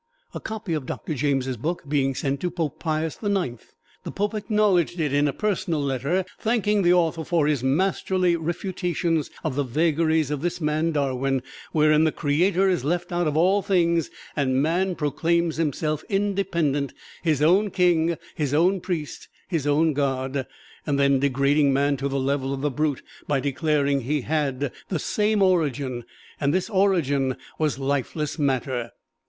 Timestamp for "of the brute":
22.55-23.03